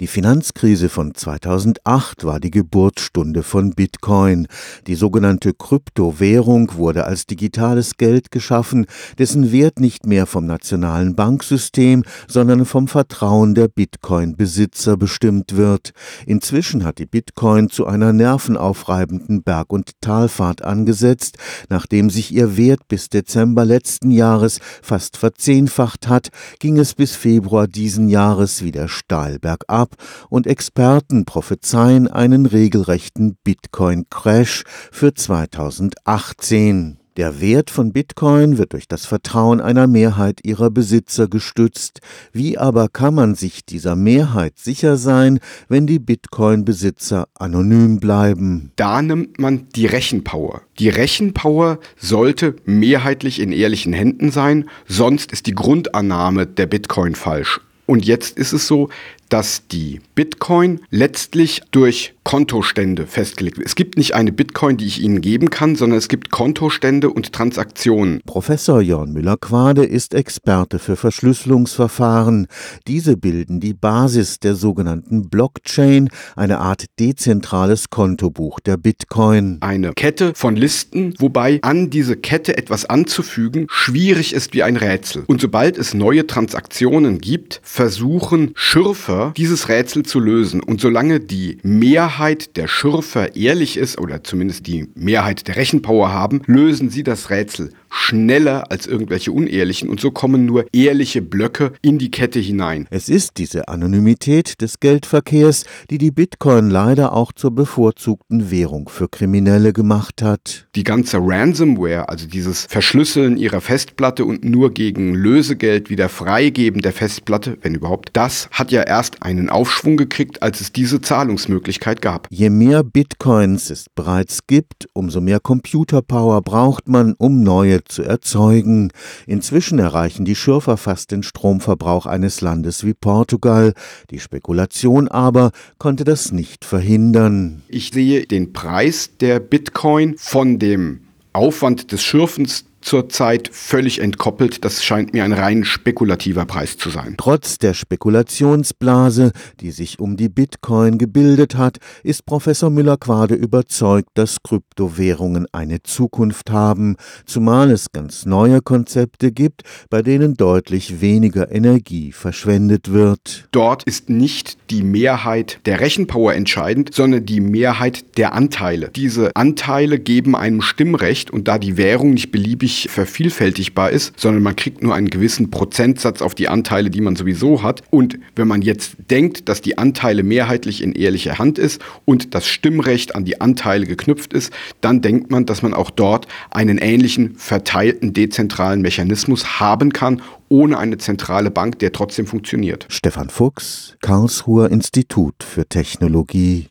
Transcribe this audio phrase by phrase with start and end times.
[0.00, 4.48] Die Finanzkrise von 2008 war die Geburtsstunde von Bitcoin.
[4.88, 8.86] Die sogenannte Kryptowährung wurde als digitales Geld geschaffen,
[9.18, 15.92] dessen Wert nicht mehr vom nationalen Banksystem, sondern vom Vertrauen der Bitcoin-Besitzer bestimmt wird.
[16.26, 21.38] Inzwischen hat die Bitcoin zu einer nervenaufreibenden Berg- und Talfahrt angesetzt,
[21.68, 27.68] nachdem sich ihr Wert bis Dezember letzten Jahres fast verzehnfacht hat, ging es bis Februar
[27.68, 29.96] diesen Jahres wieder steil bergab ab
[30.30, 36.98] und Experten prophezeien einen regelrechten Bitcoin-Crash für 2018.
[37.18, 42.00] Der Wert von Bitcoin wird durch das Vertrauen einer Mehrheit ihrer Besitzer gestützt.
[42.32, 48.72] Wie aber kann man sich dieser Mehrheit sicher sein, wenn die Bitcoin-Besitzer anonym bleiben?
[48.76, 50.62] Da nimmt man die Rechenpower.
[50.80, 57.60] Die Rechenpower sollte mehrheitlich in ehrlichen Händen sein, sonst ist die Grundannahme der Bitcoin falsch.
[57.86, 58.88] Und jetzt ist es so,
[59.28, 63.66] dass die Bitcoin letztlich durch Kontostände festgelegt wird.
[63.66, 67.32] Es gibt nicht eine Bitcoin, die ich Ihnen geben kann, sondern es gibt Kontostände und
[67.32, 68.20] Transaktionen.
[68.24, 72.46] Professor Jörn Müller-Quade ist Experte für Verschlüsselungsverfahren.
[72.86, 79.58] Diese bilden die Basis der sogenannten Blockchain, eine Art dezentrales Kontobuch der Bitcoin.
[79.60, 85.24] Eine Kette von Listen, wobei an diese Kette etwas anzufügen schwierig ist wie ein Rätsel.
[85.26, 90.62] Und sobald es neue Transaktionen gibt, versuchen Schürfer dieses Rätsel zu lösen.
[90.62, 96.42] Und solange die Mehrheit der Schürfer ehrlich ist, oder zumindest die Mehrheit der Rechenpower haben,
[96.46, 101.98] lösen sie das Rätsel schneller als irgendwelche unehrlichen und so kommen nur ehrliche Blöcke in
[101.98, 102.88] die Kette hinein.
[102.90, 109.08] Es ist diese Anonymität des Geldverkehrs, die die Bitcoin leider auch zur bevorzugten Währung für
[109.08, 110.66] Kriminelle gemacht hat.
[110.74, 116.92] Die ganze Ransomware, also dieses Verschlüsseln ihrer Festplatte und nur gegen Lösegeld wieder freigeben der
[116.92, 122.26] Festplatte, wenn überhaupt, das hat ja erst einen Aufschwung gekriegt, als es diese Zahlungsmöglichkeit gab.
[122.30, 128.90] Je mehr Bitcoins es bereits gibt, umso mehr Computerpower braucht man, um neue zu erzeugen.
[129.26, 133.74] Inzwischen erreichen die Schürfer fast den Stromverbrauch eines Landes wie Portugal.
[134.10, 137.62] Die Spekulation aber konnte das nicht verhindern.
[137.68, 141.00] Ich sehe den Preis der Bitcoin von dem
[141.32, 144.64] Aufwand des Schürfens zurzeit völlig entkoppelt.
[144.64, 147.14] Das scheint mir ein rein spekulativer Preis zu sein.
[147.16, 154.42] Trotz der Spekulationsblase, die sich um die Bitcoin gebildet hat, ist Professor Müller-Quade überzeugt, dass
[154.42, 156.96] Kryptowährungen eine Zukunft haben,
[157.26, 163.48] zumal es ganz neue Konzepte gibt, bei denen deutlich weniger Energie verschwendet wird.
[163.50, 168.90] Dort ist nicht die Mehrheit der Rechenpower entscheidend, sondern die Mehrheit der Anteile.
[168.94, 174.42] Diese Anteile geben einem Stimmrecht und da die Währung nicht beliebig nicht vervielfältigbar ist, sondern
[174.42, 177.82] man kriegt nur einen gewissen Prozentsatz auf die Anteile, die man sowieso hat.
[177.90, 182.46] Und wenn man jetzt denkt, dass die Anteile mehrheitlich in ehrlicher Hand ist und das
[182.48, 187.36] Stimmrecht an die Anteile geknüpft ist, dann denkt man, dass man auch dort einen ähnlichen
[187.36, 192.86] verteilten dezentralen Mechanismus haben kann, ohne eine zentrale Bank, der trotzdem funktioniert.
[192.88, 196.62] Stefan Fuchs, Karlsruher Institut für Technologie